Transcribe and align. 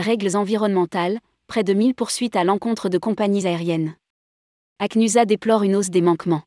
règles 0.00 0.36
environnementales, 0.36 1.20
près 1.46 1.64
de 1.64 1.72
1000 1.72 1.94
poursuites 1.94 2.36
à 2.36 2.44
l'encontre 2.44 2.88
de 2.88 2.98
compagnies 2.98 3.46
aériennes. 3.46 3.96
ACNUSA 4.78 5.24
déplore 5.24 5.62
une 5.62 5.76
hausse 5.76 5.90
des 5.90 6.00
manquements. 6.00 6.42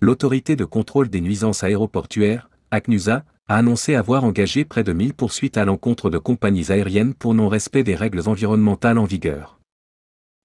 L'autorité 0.00 0.54
de 0.54 0.64
contrôle 0.64 1.08
des 1.08 1.20
nuisances 1.20 1.64
aéroportuaires, 1.64 2.50
ACNUSA, 2.70 3.24
a 3.48 3.56
annoncé 3.56 3.94
avoir 3.94 4.24
engagé 4.24 4.64
près 4.64 4.84
de 4.84 4.92
1000 4.92 5.14
poursuites 5.14 5.56
à 5.56 5.64
l'encontre 5.64 6.10
de 6.10 6.18
compagnies 6.18 6.70
aériennes 6.70 7.14
pour 7.14 7.34
non-respect 7.34 7.82
des 7.82 7.94
règles 7.94 8.28
environnementales 8.28 8.98
en 8.98 9.04
vigueur. 9.04 9.58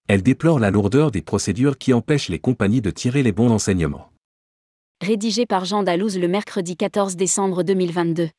Elle 0.07 0.23
déplore 0.23 0.59
la 0.59 0.71
lourdeur 0.71 1.11
des 1.11 1.21
procédures 1.21 1.77
qui 1.77 1.93
empêchent 1.93 2.29
les 2.29 2.39
compagnies 2.39 2.81
de 2.81 2.91
tirer 2.91 3.23
les 3.23 3.31
bons 3.31 3.51
enseignements. 3.51 4.09
Rédigé 5.01 5.45
par 5.45 5.65
Jean 5.65 5.83
Dalouse 5.83 6.17
le 6.17 6.27
mercredi 6.27 6.77
14 6.77 7.15
décembre 7.15 7.63
2022. 7.63 8.29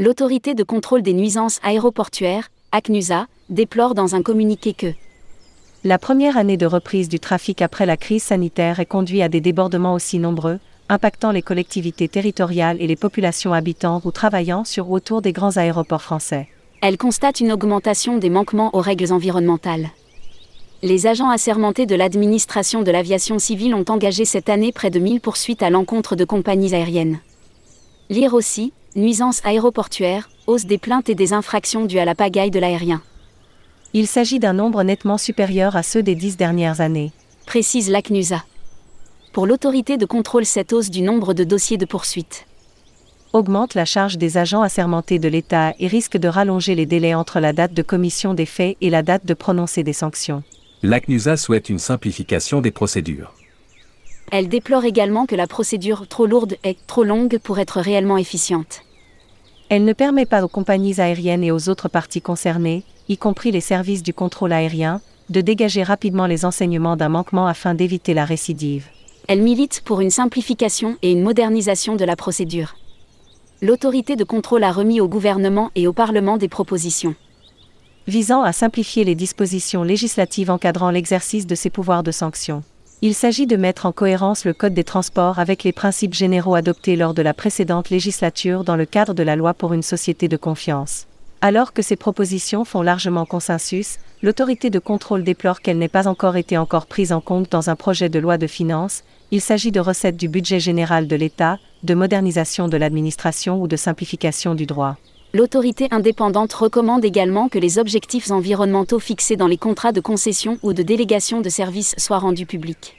L'autorité 0.00 0.54
de 0.54 0.62
contrôle 0.62 1.02
des 1.02 1.12
nuisances 1.12 1.58
aéroportuaires, 1.64 2.52
ACNUSA, 2.70 3.26
déplore 3.50 3.96
dans 3.96 4.14
un 4.14 4.22
communiqué 4.22 4.72
que 4.72 4.92
la 5.82 5.98
première 5.98 6.36
année 6.36 6.56
de 6.56 6.66
reprise 6.66 7.08
du 7.08 7.18
trafic 7.18 7.62
après 7.62 7.84
la 7.84 7.96
crise 7.96 8.22
sanitaire 8.22 8.78
est 8.78 8.86
conduit 8.86 9.22
à 9.22 9.28
des 9.28 9.40
débordements 9.40 9.94
aussi 9.94 10.20
nombreux, 10.20 10.60
impactant 10.88 11.32
les 11.32 11.42
collectivités 11.42 12.06
territoriales 12.06 12.80
et 12.80 12.86
les 12.86 12.94
populations 12.94 13.52
habitant 13.52 14.00
ou 14.04 14.12
travaillant 14.12 14.64
sur 14.64 14.88
ou 14.88 14.94
autour 14.94 15.20
des 15.20 15.32
grands 15.32 15.56
aéroports 15.56 16.02
français. 16.02 16.46
Elle 16.80 16.96
constate 16.96 17.40
une 17.40 17.50
augmentation 17.50 18.18
des 18.18 18.30
manquements 18.30 18.70
aux 18.76 18.80
règles 18.80 19.12
environnementales. 19.12 19.88
Les 20.84 21.08
agents 21.08 21.30
assermentés 21.30 21.86
de 21.86 21.96
l'administration 21.96 22.82
de 22.82 22.92
l'aviation 22.92 23.40
civile 23.40 23.74
ont 23.74 23.86
engagé 23.88 24.24
cette 24.24 24.48
année 24.48 24.70
près 24.70 24.90
de 24.90 25.00
1000 25.00 25.20
poursuites 25.20 25.64
à 25.64 25.70
l'encontre 25.70 26.14
de 26.14 26.24
compagnies 26.24 26.72
aériennes. 26.72 27.18
Lire 28.10 28.34
aussi, 28.34 28.72
nuisances 28.96 29.40
aéroportuaires, 29.44 30.28
hausse 30.46 30.66
des 30.66 30.78
plaintes 30.78 31.08
et 31.08 31.14
des 31.14 31.32
infractions 31.32 31.84
dues 31.84 31.98
à 31.98 32.04
la 32.04 32.14
pagaille 32.14 32.50
de 32.50 32.58
l'aérien. 32.58 33.02
Il 33.94 34.06
s'agit 34.06 34.38
d'un 34.38 34.52
nombre 34.52 34.82
nettement 34.82 35.18
supérieur 35.18 35.76
à 35.76 35.82
ceux 35.82 36.02
des 36.02 36.14
dix 36.14 36.36
dernières 36.36 36.80
années. 36.80 37.12
Précise 37.46 37.90
l'ACNUSA. 37.90 38.44
Pour 39.32 39.46
l'autorité 39.46 39.96
de 39.96 40.06
contrôle, 40.06 40.44
cette 40.44 40.72
hausse 40.72 40.90
du 40.90 41.02
nombre 41.02 41.34
de 41.34 41.44
dossiers 41.44 41.78
de 41.78 41.86
poursuite 41.86 42.46
augmente 43.32 43.74
la 43.74 43.84
charge 43.84 44.18
des 44.18 44.38
agents 44.38 44.62
assermentés 44.62 45.18
de 45.18 45.28
l'État 45.28 45.74
et 45.78 45.86
risque 45.86 46.16
de 46.16 46.28
rallonger 46.28 46.74
les 46.74 46.86
délais 46.86 47.14
entre 47.14 47.40
la 47.40 47.52
date 47.52 47.74
de 47.74 47.82
commission 47.82 48.34
des 48.34 48.46
faits 48.46 48.76
et 48.80 48.90
la 48.90 49.02
date 49.02 49.26
de 49.26 49.34
prononcer 49.34 49.82
des 49.82 49.92
sanctions. 49.92 50.42
L'ACNUSA 50.82 51.36
souhaite 51.36 51.68
une 51.68 51.78
simplification 51.78 52.60
des 52.60 52.70
procédures. 52.70 53.34
Elle 54.30 54.48
déplore 54.48 54.84
également 54.84 55.26
que 55.26 55.34
la 55.34 55.46
procédure 55.46 56.06
trop 56.06 56.26
lourde 56.26 56.56
est 56.64 56.78
trop 56.86 57.04
longue 57.04 57.38
pour 57.38 57.58
être 57.58 57.80
réellement 57.80 58.18
efficiente. 58.18 58.82
Elle 59.68 59.84
ne 59.84 59.92
permet 59.92 60.26
pas 60.26 60.44
aux 60.44 60.48
compagnies 60.48 61.00
aériennes 61.00 61.44
et 61.44 61.52
aux 61.52 61.68
autres 61.68 61.88
parties 61.88 62.20
concernées, 62.20 62.84
y 63.08 63.16
compris 63.16 63.50
les 63.50 63.60
services 63.60 64.02
du 64.02 64.14
contrôle 64.14 64.52
aérien, 64.52 65.00
de 65.30 65.40
dégager 65.40 65.82
rapidement 65.82 66.26
les 66.26 66.44
enseignements 66.44 66.96
d'un 66.96 67.08
manquement 67.08 67.46
afin 67.46 67.74
d'éviter 67.74 68.14
la 68.14 68.24
récidive. 68.24 68.86
Elle 69.28 69.42
milite 69.42 69.82
pour 69.84 70.00
une 70.00 70.10
simplification 70.10 70.96
et 71.02 71.12
une 71.12 71.22
modernisation 71.22 71.96
de 71.96 72.04
la 72.04 72.16
procédure. 72.16 72.76
L'autorité 73.60 74.16
de 74.16 74.24
contrôle 74.24 74.64
a 74.64 74.72
remis 74.72 75.00
au 75.00 75.08
gouvernement 75.08 75.70
et 75.74 75.86
au 75.86 75.92
Parlement 75.92 76.36
des 76.36 76.48
propositions 76.48 77.14
visant 78.08 78.42
à 78.42 78.54
simplifier 78.54 79.04
les 79.04 79.14
dispositions 79.14 79.82
législatives 79.82 80.50
encadrant 80.50 80.90
l'exercice 80.90 81.46
de 81.46 81.54
ses 81.54 81.68
pouvoirs 81.68 82.02
de 82.02 82.10
sanction. 82.10 82.62
Il 83.00 83.14
s'agit 83.14 83.46
de 83.46 83.56
mettre 83.56 83.86
en 83.86 83.92
cohérence 83.92 84.44
le 84.44 84.52
Code 84.52 84.74
des 84.74 84.82
transports 84.82 85.38
avec 85.38 85.62
les 85.62 85.70
principes 85.70 86.14
généraux 86.14 86.56
adoptés 86.56 86.96
lors 86.96 87.14
de 87.14 87.22
la 87.22 87.32
précédente 87.32 87.90
législature 87.90 88.64
dans 88.64 88.74
le 88.74 88.86
cadre 88.86 89.14
de 89.14 89.22
la 89.22 89.36
loi 89.36 89.54
pour 89.54 89.72
une 89.72 89.84
société 89.84 90.26
de 90.26 90.36
confiance. 90.36 91.06
Alors 91.40 91.72
que 91.72 91.80
ces 91.80 91.94
propositions 91.94 92.64
font 92.64 92.82
largement 92.82 93.24
consensus, 93.24 93.98
l'autorité 94.20 94.68
de 94.68 94.80
contrôle 94.80 95.22
déplore 95.22 95.60
qu'elle 95.60 95.78
n'ait 95.78 95.86
pas 95.86 96.08
encore 96.08 96.36
été 96.36 96.58
encore 96.58 96.86
prise 96.86 97.12
en 97.12 97.20
compte 97.20 97.52
dans 97.52 97.70
un 97.70 97.76
projet 97.76 98.08
de 98.08 98.18
loi 98.18 98.36
de 98.36 98.48
finances, 98.48 99.04
il 99.30 99.40
s'agit 99.40 99.70
de 99.70 99.78
recettes 99.78 100.16
du 100.16 100.26
budget 100.26 100.58
général 100.58 101.06
de 101.06 101.14
l'État, 101.14 101.60
de 101.84 101.94
modernisation 101.94 102.66
de 102.66 102.76
l'administration 102.76 103.62
ou 103.62 103.68
de 103.68 103.76
simplification 103.76 104.56
du 104.56 104.66
droit. 104.66 104.96
L'autorité 105.38 105.86
indépendante 105.92 106.52
recommande 106.52 107.04
également 107.04 107.48
que 107.48 107.60
les 107.60 107.78
objectifs 107.78 108.32
environnementaux 108.32 108.98
fixés 108.98 109.36
dans 109.36 109.46
les 109.46 109.56
contrats 109.56 109.92
de 109.92 110.00
concession 110.00 110.58
ou 110.64 110.72
de 110.72 110.82
délégation 110.82 111.40
de 111.40 111.48
services 111.48 111.94
soient 111.96 112.18
rendus 112.18 112.44
publics. 112.44 112.96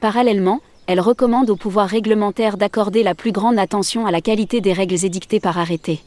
Parallèlement, 0.00 0.62
elle 0.86 1.00
recommande 1.00 1.50
au 1.50 1.56
pouvoir 1.56 1.86
réglementaire 1.86 2.56
d'accorder 2.56 3.02
la 3.02 3.14
plus 3.14 3.30
grande 3.30 3.58
attention 3.58 4.06
à 4.06 4.10
la 4.10 4.22
qualité 4.22 4.62
des 4.62 4.72
règles 4.72 5.04
édictées 5.04 5.38
par 5.38 5.58
arrêté 5.58 6.00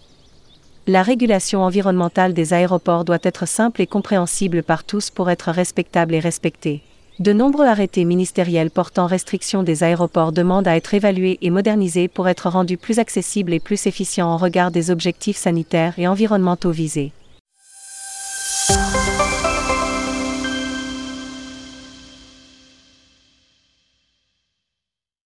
la 0.85 1.01
régulation 1.01 1.61
environnementale 1.61 2.33
des 2.33 2.51
aéroports 2.51 3.05
doit 3.05 3.17
être 3.23 3.47
simple 3.47 3.81
et 3.81 3.87
compréhensible 3.87 4.63
par 4.63 4.83
tous 4.83 5.11
pour 5.11 5.29
être 5.29 5.49
respectable 5.49 6.13
et 6.13 6.19
respectée. 6.19 6.81
De 7.23 7.31
nombreux 7.31 7.67
arrêtés 7.67 8.03
ministériels 8.03 8.69
portant 8.69 9.07
restriction 9.07 9.63
des 9.63 9.83
aéroports 9.83 10.33
demandent 10.33 10.67
à 10.67 10.75
être 10.75 10.93
évalués 10.93 11.37
et 11.41 11.51
modernisés 11.51 12.09
pour 12.09 12.27
être 12.27 12.49
rendus 12.49 12.75
plus 12.75 12.99
accessibles 12.99 13.53
et 13.53 13.61
plus 13.61 13.87
efficients 13.87 14.27
en 14.27 14.35
regard 14.35 14.71
des 14.71 14.91
objectifs 14.91 15.37
sanitaires 15.37 15.93
et 15.97 16.05
environnementaux 16.05 16.71
visés. 16.71 17.13